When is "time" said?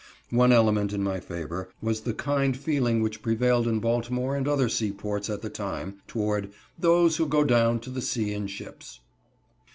5.51-6.01